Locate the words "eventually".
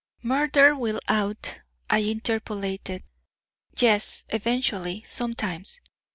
4.29-5.03